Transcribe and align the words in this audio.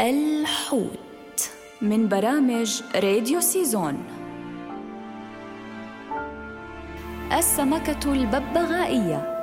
الحوت 0.00 1.50
من 1.82 2.08
برامج 2.08 2.82
راديو 2.94 3.40
سيزون. 3.40 4.04
السمكة 7.32 8.12
الببغائية. 8.12 9.34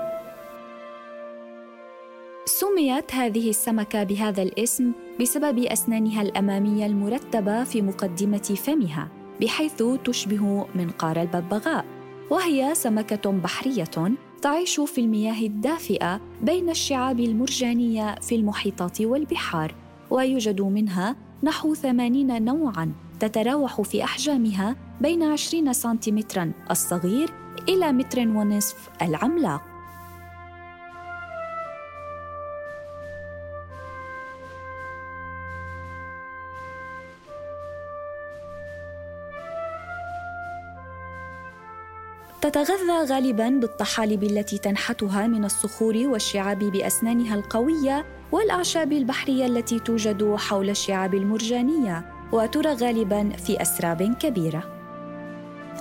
سميت 2.45 3.15
هذه 3.15 3.49
السمكة 3.49 4.03
بهذا 4.03 4.43
الاسم 4.43 4.91
بسبب 5.21 5.59
أسنانها 5.59 6.21
الأمامية 6.21 6.85
المرتبة 6.85 7.63
في 7.63 7.81
مقدمة 7.81 8.55
فمها 8.65 9.07
بحيث 9.41 9.83
تشبه 10.03 10.67
منقار 10.75 11.21
الببغاء. 11.21 11.85
وهي 12.29 12.75
سمكة 12.75 13.31
بحرية 13.31 14.15
تعيش 14.41 14.79
في 14.79 15.01
المياه 15.01 15.41
الدافئة 15.41 16.21
بين 16.41 16.69
الشعاب 16.69 17.19
المرجانية 17.19 18.15
في 18.15 18.35
المحيطات 18.35 19.01
والبحار. 19.01 19.75
ويوجد 20.11 20.61
منها 20.61 21.15
نحو 21.43 21.73
ثمانين 21.73 22.45
نوعاً 22.45 22.91
تتراوح 23.19 23.81
في 23.81 24.03
أحجامها 24.03 24.75
بين 25.01 25.23
20 25.23 25.73
سنتيمتراً 25.73 26.51
الصغير 26.71 27.29
إلى 27.69 27.91
متر 27.91 28.19
ونصف 28.19 28.89
العملاق. 29.01 29.61
تتغذى 42.41 43.13
غالبا 43.13 43.49
بالطحالب 43.49 44.23
التي 44.23 44.57
تنحتها 44.57 45.27
من 45.27 45.45
الصخور 45.45 45.97
والشعاب 45.97 46.59
بأسنانها 46.59 47.35
القوية 47.35 48.20
والأعشاب 48.31 48.93
البحرية 48.93 49.45
التي 49.45 49.79
توجد 49.79 50.35
حول 50.35 50.69
الشعاب 50.69 51.15
المرجانية 51.15 52.05
وترى 52.31 52.73
غالبا 52.73 53.29
في 53.29 53.61
أسراب 53.61 54.15
كبيرة. 54.19 54.63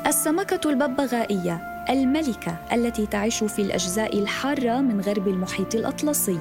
السمكة 0.07 0.71
الببغائية 0.71 1.61
الملكة 1.91 2.59
التي 2.73 3.07
تعيش 3.07 3.45
في 3.45 3.63
الأجزاء 3.63 4.19
الحارة 4.19 4.81
من 4.81 5.01
غرب 5.01 5.29
المحيط 5.29 5.75
الأطلسي. 5.75 6.39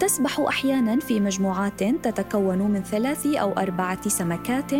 تسبح 0.00 0.40
أحيانا 0.40 1.00
في 1.00 1.20
مجموعات 1.20 1.84
تتكون 1.84 2.58
من 2.58 2.82
ثلاث 2.82 3.26
أو 3.26 3.52
أربعة 3.52 4.08
سمكات 4.08 4.72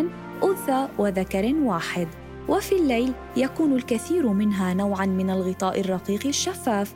أنثى 0.44 0.89
وذكر 0.98 1.55
واحد. 1.62 2.09
وفي 2.48 2.75
الليل 2.75 3.12
يكون 3.37 3.72
الكثير 3.72 4.28
منها 4.28 4.75
نوعا 4.75 5.06
من 5.06 5.31
الغطاء 5.31 5.81
الرقيق 5.81 6.27
الشفاف 6.27 6.94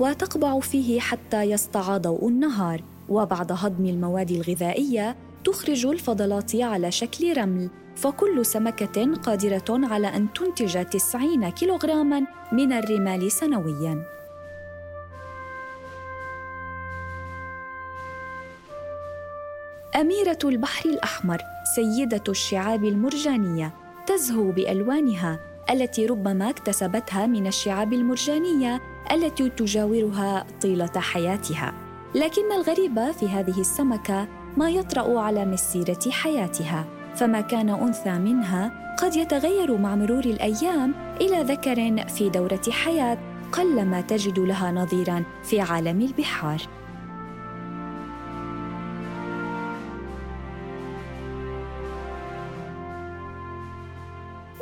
وتقبع 0.00 0.60
فيه 0.60 1.00
حتى 1.00 1.42
يسطع 1.42 1.96
ضوء 1.96 2.28
النهار 2.28 2.82
وبعد 3.08 3.52
هضم 3.52 3.86
المواد 3.86 4.30
الغذائية 4.30 5.16
تخرج 5.44 5.86
الفضلات 5.86 6.56
على 6.56 6.90
شكل 6.90 7.36
رمل 7.36 7.70
فكل 7.96 8.46
سمكة 8.46 9.14
قادرة 9.14 9.64
على 9.68 10.06
أن 10.06 10.32
تنتج 10.32 10.84
90 10.84 11.48
كيلوغراما 11.48 12.26
من 12.52 12.72
الرمال 12.72 13.32
سنوياً. 13.32 14.02
أميرة 19.96 20.38
البحر 20.44 20.88
الأحمر 20.88 21.38
سيدة 21.76 22.22
الشعاب 22.28 22.84
المرجانية 22.84 23.72
تزهو 24.06 24.50
بألوانها 24.50 25.49
التي 25.70 26.06
ربما 26.06 26.50
اكتسبتها 26.50 27.26
من 27.26 27.46
الشعاب 27.46 27.92
المرجانية 27.92 28.80
التي 29.12 29.48
تجاورها 29.48 30.46
طيلة 30.62 30.92
حياتها. 30.96 31.74
لكن 32.14 32.52
الغريب 32.52 33.10
في 33.10 33.28
هذه 33.28 33.60
السمكة 33.60 34.28
ما 34.56 34.70
يطرأ 34.70 35.20
على 35.20 35.44
مسيرة 35.44 36.10
حياتها. 36.10 36.84
فما 37.14 37.40
كان 37.40 37.68
أنثى 37.68 38.18
منها 38.18 38.94
قد 38.98 39.16
يتغير 39.16 39.76
مع 39.76 39.96
مرور 39.96 40.24
الأيام 40.24 40.94
إلى 41.20 41.42
ذكر 41.42 42.06
في 42.08 42.30
دورة 42.30 42.62
حياة 42.70 43.18
قلما 43.52 44.00
تجد 44.00 44.38
لها 44.38 44.72
نظيرا 44.72 45.24
في 45.42 45.60
عالم 45.60 46.00
البحار. 46.00 46.79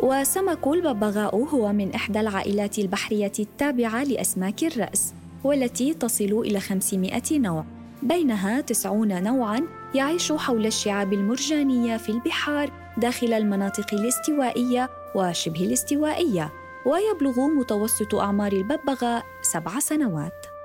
وسمك 0.02 0.66
الببغاء 0.66 1.36
هو 1.36 1.72
من 1.72 1.94
إحدى 1.94 2.20
العائلات 2.20 2.78
البحرية 2.78 3.32
التابعة 3.38 4.04
لأسماك 4.04 4.64
الرأس 4.64 5.14
والتي 5.44 5.94
تصل 5.94 6.24
إلى 6.24 6.60
500 6.60 7.22
نوع. 7.32 7.64
بينها 8.02 8.60
90 8.60 9.22
نوعاً 9.22 9.60
يعيش 9.94 10.32
حول 10.32 10.66
الشعاب 10.66 11.12
المرجانية 11.12 11.96
في 11.96 12.08
البحار 12.08 12.70
داخل 12.96 13.32
المناطق 13.32 13.94
الاستوائية 13.94 14.88
وشبه 15.14 15.60
الاستوائية 15.60 16.52
ويبلغ 16.86 17.40
متوسط 17.40 18.14
أعمار 18.14 18.52
الببغاء 18.52 19.24
سبع 19.42 19.78
سنوات. 19.78 20.57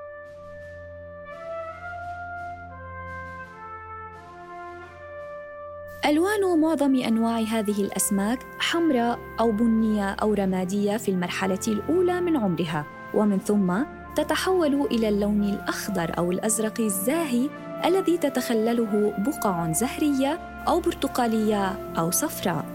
ألوان 6.05 6.59
معظم 6.59 6.95
أنواع 6.95 7.39
هذه 7.39 7.81
الأسماك 7.81 8.39
حمراء 8.59 9.19
أو 9.39 9.51
بنية 9.51 10.09
أو 10.09 10.33
رمادية 10.33 10.97
في 10.97 11.11
المرحلة 11.11 11.59
الأولى 11.67 12.21
من 12.21 12.37
عمرها، 12.37 12.85
ومن 13.13 13.39
ثم 13.39 13.73
تتحول 14.15 14.87
إلى 14.91 15.09
اللون 15.09 15.43
الأخضر 15.43 16.17
أو 16.17 16.31
الأزرق 16.31 16.79
الزاهي 16.79 17.49
الذي 17.85 18.17
تتخلله 18.17 19.13
بقع 19.17 19.71
زهرية 19.71 20.33
أو 20.67 20.79
برتقالية 20.79 21.65
أو 21.97 22.11
صفراء. 22.11 22.65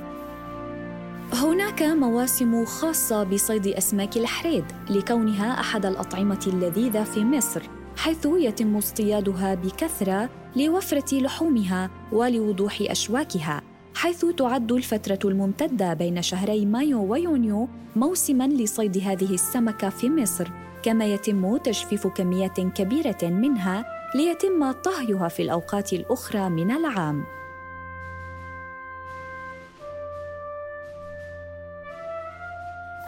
هناك 1.32 1.82
مواسم 1.82 2.64
خاصة 2.64 3.24
بصيد 3.24 3.66
أسماك 3.66 4.16
الحريد 4.16 4.64
لكونها 4.90 5.60
أحد 5.60 5.86
الأطعمة 5.86 6.40
اللذيذة 6.46 7.04
في 7.04 7.24
مصر 7.24 7.62
حيث 7.96 8.26
يتم 8.26 8.76
اصطيادها 8.76 9.54
بكثرة 9.54 10.28
لوفرة 10.58 11.20
لحومها 11.20 11.90
ولوضوح 12.12 12.78
أشواكها 12.80 13.62
حيث 13.94 14.24
تعد 14.24 14.72
الفترة 14.72 15.18
الممتدة 15.24 15.94
بين 15.94 16.22
شهري 16.22 16.66
مايو 16.66 17.12
ويونيو 17.12 17.68
موسما 17.96 18.48
لصيد 18.48 18.98
هذه 18.98 19.34
السمكة 19.34 19.88
في 19.88 20.10
مصر 20.10 20.48
كما 20.82 21.04
يتم 21.04 21.56
تجفيف 21.56 22.06
كميات 22.06 22.60
كبيرة 22.60 23.18
منها 23.22 23.84
ليتم 24.14 24.72
طهيها 24.72 25.28
في 25.28 25.42
الأوقات 25.42 25.92
الأخرى 25.92 26.48
من 26.48 26.70
العام. 26.70 27.24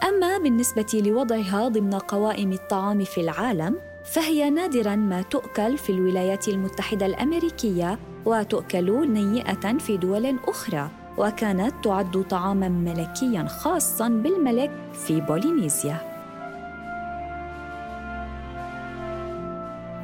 أما 0.09 0.39
بالنسبة 0.39 1.03
لوضعها 1.07 1.69
ضمن 1.69 1.95
قوائم 1.95 2.53
الطعام 2.53 3.05
في 3.05 3.21
العالم 3.21 3.90
فهي 4.05 4.51
نادرا 4.51 4.97
ما 4.97 5.23
تؤكل 5.23 5.79
في 5.79 5.93
الولايات 5.93 6.49
المتحدة 6.49 7.07
الأمريكية 7.07 7.99
وتؤكل 8.25 9.13
نيئة 9.13 9.79
في 9.79 9.97
دول 9.97 10.39
أخرى 10.49 10.91
وكانت 11.19 11.85
تعد 11.85 12.25
طعاما 12.31 12.69
ملكيا 12.69 13.45
خاصا 13.49 14.09
بالملك 14.09 14.71
في 14.93 15.21
بولينيزيا. 15.21 15.97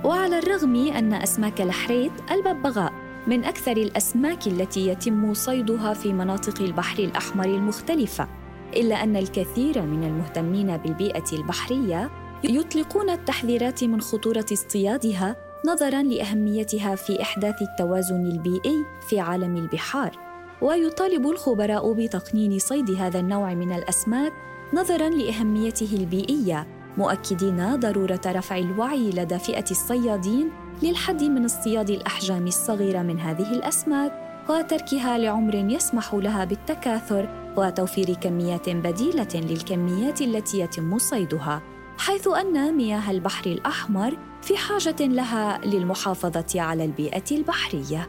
وعلى 0.04 0.38
الرغم 0.38 0.76
أن 0.76 1.12
أسماك 1.12 1.60
الحريت 1.60 2.12
الببغاء 2.30 2.92
من 3.26 3.44
أكثر 3.44 3.76
الأسماك 3.76 4.46
التي 4.46 4.88
يتم 4.88 5.34
صيدها 5.34 5.94
في 5.94 6.12
مناطق 6.12 6.62
البحر 6.62 6.98
الأحمر 6.98 7.44
المختلفة 7.44 8.28
إلا 8.76 9.02
أن 9.02 9.16
الكثير 9.16 9.82
من 9.82 10.04
المهتمين 10.04 10.76
بالبيئة 10.76 11.24
البحرية 11.32 12.10
يطلقون 12.44 13.10
التحذيرات 13.10 13.84
من 13.84 14.00
خطورة 14.00 14.46
اصطيادها 14.52 15.36
نظرا 15.66 16.02
لأهميتها 16.02 16.94
في 16.94 17.22
إحداث 17.22 17.62
التوازن 17.62 18.26
البيئي 18.26 18.84
في 19.08 19.20
عالم 19.20 19.56
البحار. 19.56 20.18
ويطالب 20.62 21.26
الخبراء 21.26 21.92
بتقنين 21.92 22.58
صيد 22.58 22.90
هذا 22.90 23.20
النوع 23.20 23.54
من 23.54 23.72
الأسماك 23.72 24.32
نظرا 24.74 25.08
لأهميته 25.08 25.96
البيئية 25.96 26.66
مؤكدين 26.98 27.76
ضرورة 27.76 28.20
رفع 28.26 28.58
الوعي 28.58 29.10
لدى 29.10 29.38
فئة 29.38 29.70
الصيادين 29.70 30.50
للحد 30.82 31.22
من 31.22 31.44
اصطياد 31.44 31.90
الأحجام 31.90 32.46
الصغيرة 32.46 33.02
من 33.02 33.20
هذه 33.20 33.52
الأسماك 33.52 34.12
وتركها 34.48 35.18
لعمر 35.18 35.54
يسمح 35.54 36.14
لها 36.14 36.44
بالتكاثر 36.44 37.52
وتوفير 37.56 38.14
كميات 38.14 38.68
بديلة 38.68 39.28
للكميات 39.34 40.20
التي 40.22 40.60
يتم 40.60 40.98
صيدها. 40.98 41.75
حيث 41.98 42.28
أن 42.28 42.74
مياه 42.76 43.10
البحر 43.10 43.46
الأحمر 43.46 44.16
في 44.42 44.56
حاجة 44.56 44.96
لها 45.00 45.60
للمحافظة 45.64 46.60
على 46.60 46.84
البيئة 46.84 47.24
البحرية. 47.30 48.08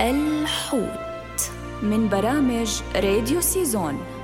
الحوت 0.00 1.50
من 1.82 2.08
برامج 2.08 2.82
راديو 2.96 3.40
سيزون. 3.40 4.21